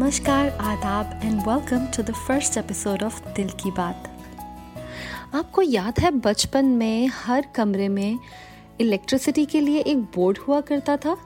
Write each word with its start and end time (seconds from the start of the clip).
नमस्कार, 0.00 0.48
आदाब 0.50 1.20
and 1.24 1.40
welcome 1.40 1.86
to 1.86 2.02
the 2.02 2.14
first 2.14 2.56
episode 2.56 3.02
of 3.02 3.28
Dil 3.28 3.48
Ki 3.48 3.70
Baat. 3.70 4.20
आपको 5.34 5.62
याद 5.62 6.00
है 6.00 6.10
बचपन 6.10 6.64
में 6.64 7.06
हर 7.06 7.46
कमरे 7.54 7.88
में 7.88 8.18
इलेक्ट्रिसिटी 8.80 9.44
के 9.44 9.60
लिए 9.60 9.80
एक 9.80 9.98
बोर्ड 9.98 10.38
हुआ 10.38 10.60
करता 10.60 10.96
था? 10.96 11.16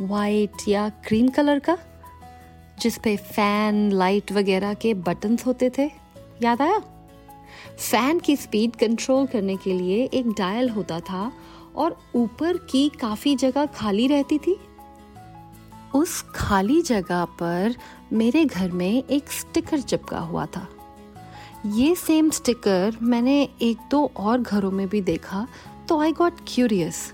वाइट 0.00 0.52
या 0.68 0.88
क्रीम 0.88 1.28
कलर 1.28 1.58
का? 1.58 1.78
जिस 2.80 2.98
पे 2.98 3.16
फ़ैन 3.16 3.90
लाइट 3.92 4.32
वगैरह 4.32 4.74
के 4.74 4.94
बटन्स 4.94 5.46
होते 5.46 5.70
थे। 5.78 5.90
याद 6.42 6.62
आया? 6.62 6.78
फ़ैन 7.90 8.18
की 8.18 8.36
स्पीड 8.36 8.76
कंट्रोल 8.76 9.26
करने 9.26 9.56
के 9.56 9.72
लिए 9.72 10.04
एक 10.04 10.28
डायल 10.28 10.68
होता 10.68 11.00
था 11.00 11.32
और 11.76 11.98
ऊपर 12.14 12.56
की 12.56 12.88
काफ़ी 12.88 13.36
जगह 13.36 13.66
खाली 13.66 14.06
रहती 14.06 14.38
थी। 14.38 14.60
उस 15.94 16.22
खाली 16.34 16.82
जगह 16.82 17.24
पर 17.24 17.74
मेरे 18.12 18.44
घर 18.44 18.70
में 18.70 19.04
एक 19.04 19.30
स्टिकर 19.30 19.80
चिपका 19.80 20.18
हुआ 20.18 20.46
था। 20.46 20.68
ये 21.66 21.94
सेम 21.94 22.30
स्टिकर 22.30 22.96
मैंने 23.02 23.48
एक 23.62 23.78
दो 23.90 24.10
और 24.16 24.40
घरों 24.40 24.70
में 24.70 24.88
भी 24.88 25.00
देखा 25.00 25.46
तो 25.88 26.00
आई 26.00 26.12
गॉट 26.12 26.32
क्यूरियस 26.48 27.12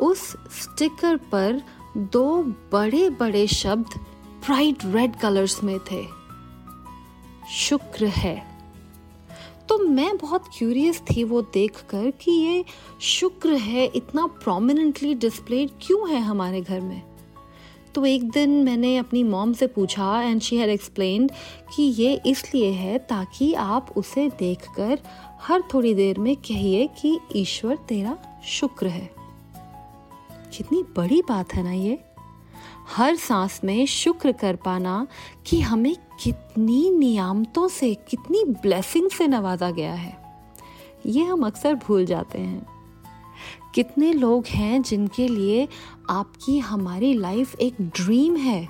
उस 0.00 0.20
स्टिकर 0.52 1.16
पर 1.16 1.62
दो 1.96 2.42
बड़े 2.72 3.10
बड़े 3.10 3.46
शब्द 3.46 3.86
ब्राइट 4.46 4.78
रेड 4.84 5.16
कलर्स 5.16 5.62
में 5.64 5.78
थे। 5.78 6.04
शुक्र 7.50 8.06
है। 8.06 8.36
तो 9.68 9.78
मैं 9.78 10.16
बहुत 10.16 10.44
क्यूरियस 10.58 11.00
थी 11.00 11.24
वो 11.24 11.42
देखकर 11.42 12.10
कि 12.10 12.30
ये 12.30 12.64
शुक्र 13.00 13.52
है 13.52 13.84
इतना 13.86 14.26
प्रोमिनेंटली 14.26 15.14
डिस्प्लेड 15.14 15.70
क्यों 15.82 16.10
है 16.10 16.20
हमारे 16.20 16.60
घर 16.60 16.80
में? 16.80 17.13
तो 17.94 18.06
एक 18.06 18.30
दिन 18.30 18.50
मैंने 18.50 18.96
अपनी 18.96 19.24
मॉम 19.24 19.52
से 19.52 19.66
पूछा 19.66 20.22
एंड 20.22 20.40
शी 20.40 20.56
हैड 20.56 20.70
एक्सप्लेन्ड 20.70 21.32
कि 21.76 21.82
ये 21.82 22.20
इसलिए 22.26 22.70
है 22.70 22.98
ताकि 22.98 23.54
आप 23.54 23.94
उसे 23.96 24.28
देखकर 24.28 24.98
हर 25.42 25.62
थोड़ी 25.74 25.94
देर 25.94 26.18
में 26.18 26.36
कहिए 26.36 26.86
कि 26.86 27.20
ईश्वर 27.36 27.76
तेरा 27.76 28.18
शुक्र 28.44 28.86
है। 28.86 29.10
कितनी 30.56 30.82
बड़ी 30.96 31.22
बात 31.22 31.54
है 31.54 31.62
ना 31.62 31.72
ये। 31.72 32.04
हर 32.96 33.16
सांस 33.16 33.60
में 33.64 33.86
शुक्र 33.86 34.32
कर 34.32 34.56
पाना 34.56 35.06
कि 35.46 35.60
हमें 35.60 35.96
कितनी 36.22 36.90
नियामतों 36.90 37.68
से, 37.68 37.94
कितनी 37.94 38.44
ब्लेसिंग 38.44 39.10
से 39.10 39.26
नवाजा 39.26 39.70
गया 39.70 39.94
है। 39.94 40.16
ये 41.06 41.24
हम 41.24 41.46
अक्सर 41.46 41.74
भूल 41.74 42.04
जाते 42.04 42.38
हैं। 42.38 42.73
कितने 43.74 44.12
लोग 44.12 44.46
हैं 44.46 44.82
जिनके 44.82 45.28
लिए 45.28 45.68
आपकी 46.10 46.58
हमारी 46.58 47.14
लाइफ 47.14 47.54
एक 47.54 47.74
ड्रीम 47.80 48.36
है? 48.36 48.68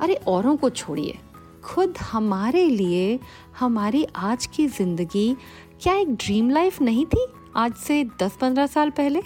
अरे, 0.00 0.14
औरों 0.14 0.56
को 0.56 0.70
छोड़िए। 0.70 1.18
खुद 1.64 1.94
हमारे 1.98 2.68
लिए 2.68 3.20
हमारी 3.58 4.06
आज 4.16 4.46
की 4.46 4.66
ज़िंदगी 4.66 5.36
क्या 5.82 5.94
एक 5.94 6.14
ड्रीम 6.14 6.50
लाइफ 6.50 6.82
नहीं 6.82 7.06
थी? 7.06 7.26
आज 7.56 7.74
से 7.74 8.04
10-15 8.04 8.66
साल 8.66 8.90
पहले? 8.90 9.22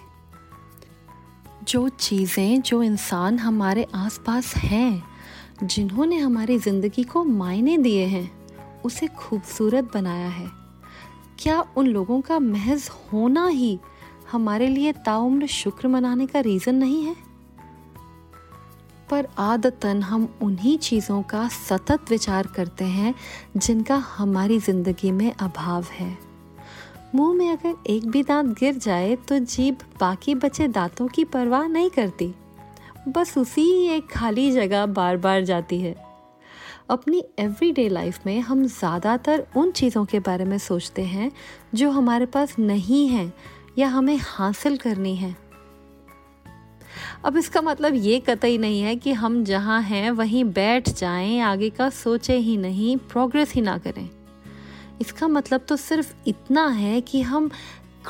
जो 1.65 1.89
चीज़ें, 1.89 2.63
जो 2.63 2.83
इंसान 2.83 3.39
हमारे 3.39 3.87
आसपास 3.95 4.57
हैं, 4.57 5.05
जिन्होंने 5.65 6.19
हमारी 6.19 6.59
ज़िंदगी 6.59 7.03
को 7.03 7.25
मायने 7.25 7.79
दिए 7.79 8.07
हैं, 8.07 8.47
उसे 8.85 9.07
खूबसूरत 9.07 9.91
बनाया 9.95 10.29
है। 10.29 10.51
क्या 11.39 11.65
उन 11.77 11.87
लोगों 11.87 12.21
का 12.21 12.39
महज 12.39 12.91
होना 12.91 13.47
ही 13.47 13.79
हमारे 14.33 14.67
लिए 14.67 14.93
ताउम्र 15.05 15.47
शुक्र 15.47 15.89
मनाने 15.89 16.27
का 16.27 16.41
रीज़न 16.41 16.75
नहीं 16.75 17.03
है। 17.05 17.15
पर 19.11 19.27
आदतन 19.39 20.03
हम 20.03 20.29
उन्हीं 20.43 20.77
चीज़ों 20.79 21.21
का 21.23 21.47
सतत 21.49 22.11
विचार 22.11 22.47
करते 22.47 22.85
हैं, 22.87 23.15
जिनका 23.57 23.97
हमारी 24.09 24.59
ज़िंदगी 24.59 25.11
में 25.13 25.33
अभाव 25.33 25.85
है। 25.93 26.17
मुँह 27.15 27.33
में 27.35 27.51
अगर 27.51 27.75
एक 27.87 28.07
भी 28.07 28.23
दांत 28.23 28.59
गिर 28.59 28.77
जाए 28.77 29.17
तो 29.29 29.39
जीभ 29.39 29.79
बाकी 30.01 30.35
बचे 30.35 30.69
दांतों 30.69 31.07
की 31.09 31.25
परवाह 31.25 31.67
नहीं 31.69 31.91
करती। 31.91 32.33
बस 33.09 33.37
उसी 33.39 33.67
एक 33.87 34.09
खाली 34.11 34.51
जगह 34.53 34.87
बार 34.89 35.17
बार 35.17 35.45
जाती 35.45 35.81
है। 35.81 35.95
अपनी 36.91 37.23
एवरीडे 37.39 37.89
लाइफ 37.89 38.27
में 38.27 38.41
हम 38.41 38.65
ज़्यादातर 38.65 39.47
उन 39.57 39.71
चीज़ों 39.71 40.05
के 40.05 40.19
बारे 40.21 40.45
में 40.45 40.57
सोचते 40.59 41.03
हैं, 41.05 41.31
जो 41.75 41.91
हमारे 41.91 42.27
पास 42.27 42.59
नहीं 42.59 43.07
है 43.09 43.33
या 43.79 43.89
हमें 43.89 44.19
हासिल 44.23 44.77
करनी 44.77 45.17
है? 45.17 45.37
अब 47.25 47.37
इसका 47.37 47.61
मतलब 47.61 47.95
ये 47.95 48.21
कतई 48.21 48.59
नहीं 48.59 48.81
है 48.81 48.97
कि 48.97 49.13
हम 49.13 49.45
जहाँ 49.45 49.83
हैं 49.83 50.11
वहीं 50.11 50.45
बैठ 50.45 50.89
जाएँ, 50.89 51.41
आगे 51.41 51.71
का 51.71 51.91
सोचे 51.91 52.37
ही 52.37 52.57
नहीं 52.57 52.97
प्रोग्रेस 52.97 53.53
ही 53.53 53.61
ना 53.61 53.79
करें। 53.79 54.11
इसका 55.01 55.29
मतलब 55.29 55.61
तो 55.61 55.77
सिर्फ़ 55.77 56.15
इतना 56.27 56.69
है 56.69 57.01
कि 57.01 57.23
हम 57.23 57.49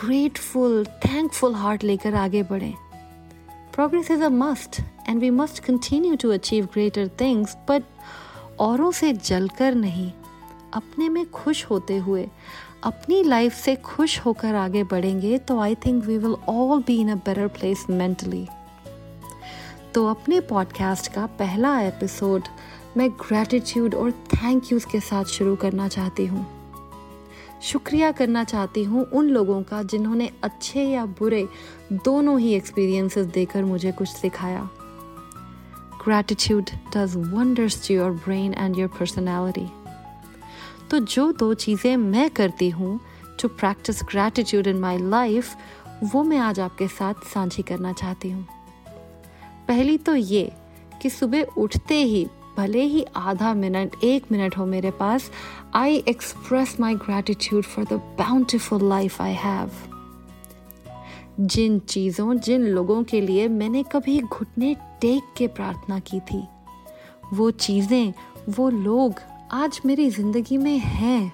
ग्रेटफुल 0.05 0.85
थैंकफुल 0.85 1.55
हार्ट 1.55 1.85
लेकर 1.85 2.15
आगे 2.15 2.43
बढ़ें। 2.43 2.75
Progress 3.75 4.11
is 4.11 4.23
a 4.23 4.29
must 4.29 4.81
and 5.09 5.21
we 5.21 5.31
must 5.31 5.59
continue 5.59 6.15
to 6.15 6.31
achieve 6.31 6.65
greater 6.65 7.11
things 7.21 7.57
but 7.69 7.83
औरों 8.59 8.93
से 8.93 9.13
जलकर 9.13 9.75
नहीं 9.75 10.13
अपने 10.75 11.09
में 11.09 11.31
खुश 11.31 11.65
होते 11.65 11.97
हुए 11.97 12.29
अपनी 12.85 13.23
लाइफ 13.23 13.55
से 13.55 13.77
खुश 13.77 14.21
होकर 14.21 14.55
आगे 14.55 14.85
बढ़ेंगे 14.85 15.39
तो 15.39 15.59
I 15.61 15.75
think 15.75 16.05
we 16.05 16.19
will 16.19 16.35
all 16.49 16.83
be 16.83 17.01
in 17.01 17.11
a 17.11 17.15
better 17.15 17.49
place 17.49 17.87
mentally 17.91 18.49
तो 19.95 20.07
अपने 20.07 20.41
पॉडकास्ट 20.41 21.13
का 21.13 21.27
पहला 21.27 21.81
एपिसोड 21.81 22.43
मैं 22.97 23.11
ग्रैटिट्यूड 23.11 23.95
और 23.95 24.11
थैंक 24.11 24.73
यूज़ 24.73 24.87
के 24.87 25.01
साथ 25.01 25.25
शुरू 25.25 25.57
करना 25.57 25.89
चाहती 25.89 26.27
हूँ। 26.27 26.47
शुक्रिया 27.63 28.13
करना 28.13 28.45
चाहती 28.45 28.85
हूँ 28.85 29.05
उन 29.05 29.29
लोगों 29.29 29.63
का 29.63 29.83
जिन्होंने 29.83 30.31
अच्छे 30.43 30.85
या 30.85 31.05
बुरे 31.05 31.49
दोनों 31.93 32.41
ही 32.41 32.55
एक्सपीरियंसेस 32.55 33.27
देकर 33.27 33.65
मुझे 33.65 33.93
कुछ 33.93 34.09
सिखाया। 34.09 34.69
Gratitude 36.05 36.71
does 36.97 37.17
wonders 37.17 37.89
to 37.89 37.95
your 37.95 38.11
brain 38.11 38.55
and 38.55 38.79
your 38.79 38.89
personality 38.89 39.80
तो 40.91 40.99
जो 40.99 41.31
दो 41.33 41.53
चीज़ें 41.55 41.97
मैं 41.97 42.29
करती 42.31 42.69
हूँ 42.71 42.99
to 43.41 43.49
practice 43.49 44.03
gratitude 44.03 44.67
in 44.67 44.79
my 44.81 44.99
life 44.99 45.57
वो 46.13 46.23
मैं 46.23 46.39
आज 46.39 46.61
आपके 46.61 46.89
साथ 46.89 47.15
साझी 47.35 47.63
करना 47.63 47.93
चाहती 47.93 48.31
हूँ। 48.31 48.47
पहली 49.69 49.97
तो 49.99 50.15
ये 50.15 50.51
कि 51.03 51.11
सुबह 51.11 51.43
उठते 51.59 51.95
ही, 51.95 52.27
भले 52.57 52.83
ही 52.83 53.05
आधा 53.17 53.53
मिनट, 53.55 53.95
एक 54.05 54.33
मिनट 54.33 54.57
हो 54.59 54.67
मेरे 54.67 54.91
पास 54.91 55.31
I 55.75 56.03
express 56.09 56.77
my 56.81 56.95
gratitude 56.97 57.65
for 57.65 57.85
the 57.85 58.01
bountiful 58.19 58.89
life 58.89 59.21
I 59.23 59.35
have 59.35 59.71
जिन 61.41 61.79
चीज़ों, 61.79 62.35
जिन 62.37 62.63
लोगों 62.65 63.03
के 63.05 63.21
लिए 63.21 63.49
मैंने 63.49 63.83
कभी 63.93 64.21
घुटने 64.21 64.75
टेक 65.01 65.33
के 65.37 65.47
प्रार्थना 65.49 65.99
की 65.99 66.21
थी, 66.21 66.47
वो 67.35 67.51
चीज़ें, 67.51 68.13
वो 68.49 68.69
लोग 68.71 69.21
आज 69.53 69.81
मेरी 69.87 70.09
ज़िंदगी 70.11 70.57
में 70.57 70.79
है 70.79 71.33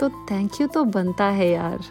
तो 0.00 0.08
थैंक 0.30 0.60
यू 0.60 0.66
तो 0.66 0.82
बनता 0.84 1.24
है 1.24 1.48
यार। 1.50 1.86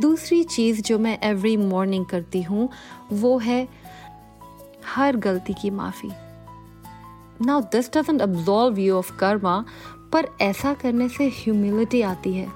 दूसरी 0.00 0.42
चीज़ 0.44 0.80
जो 0.82 0.98
मैं 0.98 1.18
एवरी 1.22 1.56
मॉर्निंग 1.56 2.06
करती 2.06 2.42
हूँ, 2.42 2.68
वो 3.12 3.36
है 3.38 3.68
हर 4.86 5.16
गलती 5.16 5.54
की 5.54 5.70
माफ़ी। 5.70 6.10
Now 7.46 7.60
this 7.62 7.90
doesn't 7.96 8.22
absolve 8.22 8.78
you 8.78 8.96
of 8.96 9.12
karma 9.16 9.64
पर 10.12 10.28
ऐसा 10.40 10.72
करने 10.74 11.08
से 11.08 11.28
ह्यूमिलिटी 11.34 12.00
आती 12.02 12.32
है 12.34 12.46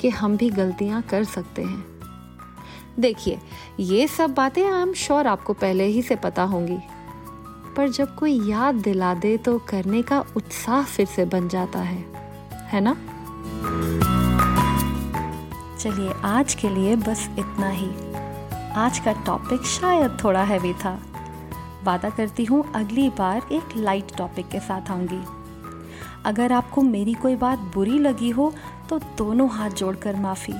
कि 0.00 0.08
हम 0.08 0.36
भी 0.36 0.50
गलतियाँ 0.50 1.00
कर 1.02 1.24
सकते 1.24 1.62
हैं। 1.62 1.84
देखिए, 3.00 3.38
ये 3.80 4.06
सब 4.08 4.34
बातें 4.34 4.64
आई 4.64 4.82
एम 4.82 4.92
श्योर 4.94 5.26
आपको 5.26 5.52
पहले 5.54 5.84
ही 5.86 6.02
से 6.02 6.16
पता 6.16 6.42
होंगी। 6.42 6.78
पर 7.76 7.88
जब 7.88 8.14
कोई 8.14 8.50
याद 8.50 8.74
दिला 8.74 9.14
दे 9.14 9.36
तो 9.36 9.58
करने 9.58 10.02
का 10.02 10.24
उत्साह 10.36 10.82
फिर 10.84 11.06
से 11.06 11.24
बन 11.24 11.48
जाता 11.48 11.78
है। 11.78 12.04
है 12.52 12.80
ना? 12.80 12.96
चलिए, 15.78 16.12
आज 16.24 16.54
के 16.54 16.68
लिए 16.68 16.96
बस 16.96 17.30
इतना 17.38 17.68
ही। 17.68 17.90
आज 18.72 18.98
का 18.98 19.12
टॉपिक 19.12 19.62
शायद 19.62 20.18
थोड़ा 20.24 20.42
हैवी 20.42 20.72
था। 20.72 21.02
वादा 21.84 22.10
करती 22.10 22.44
हूँ, 22.44 22.72
अगली 22.72 23.08
बार 23.08 23.42
एक 23.52 23.64
लाइट 23.76 24.16
टॉपिक 24.18 24.48
के 24.48 24.60
साथ 24.60 24.90
आऊँगी। 24.90 25.22
अगर 26.24 26.52
आपको 26.52 26.82
मेरी 26.82 27.14
कोई 27.14 27.36
बात 27.36 27.58
बुरी 27.58 27.98
लगी 27.98 28.30
हो 28.30 28.54
तो 28.88 28.98
दोनों 28.98 29.50
हाथ 29.50 29.70
जोड़कर 29.70 30.16
माफ़ी। 30.16 30.52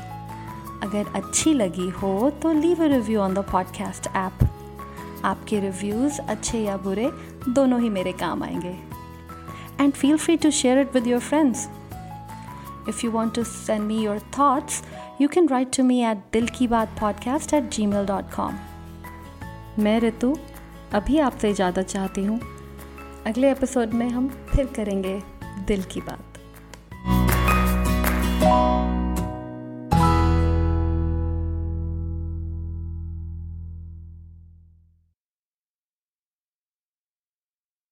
अगर 0.82 1.12
अच्छी 1.14 1.54
लगी 1.54 1.88
हो 1.90 2.30
तो 2.42 2.52
leave 2.52 2.84
a 2.84 2.86
review 2.86 3.20
on 3.20 3.34
the 3.34 3.38
podcast 3.38 4.06
app 4.16 4.32
आपके 5.26 5.60
रिव्यूज़ 5.60 6.20
अच्छे 6.20 6.58
या 6.58 6.76
बुरे, 6.76 7.10
दोनों 7.48 7.80
ही 7.80 7.88
मेरे 7.88 8.12
काम 8.12 8.42
आएँगे। 8.42 8.76
And 9.80 9.92
feel 9.92 10.16
free 10.16 10.36
to 10.36 10.50
share 10.50 10.78
it 10.78 10.94
with 10.94 11.06
your 11.06 11.20
friends 11.20 11.68
if 12.88 13.00
you 13.04 13.10
want 13.10 13.34
to 13.34 13.44
send 13.44 13.82
me 13.82 13.98
your 13.98 14.18
thoughts 14.18 14.82
you 15.20 15.28
can 15.28 15.48
write 15.48 15.76
to 15.76 15.84
me 15.84 16.00
at 16.04 16.18
Dil 16.32 16.48
Ki 16.48 16.68
Baat 16.68 16.96
podcast 17.00 17.54
at 17.54 17.70
Gmail 17.86 18.06
dot 18.06 18.32
com 18.34 18.54
मैं 19.78 20.00
ऋतु 20.00 20.36
अभी 20.94 21.18
आपसे 21.18 21.50
इजाज़त 21.50 21.80
चाहती 21.80 22.24
हूँ। 22.24 22.40
अगले 23.26 23.50
episode 23.50 23.92
में 23.92 24.08
हम 24.08 24.28
फिर 24.28 24.66
करेंगे 24.66 25.22
दिल 25.66 25.82
की 25.82 26.00
बात। 26.00 26.25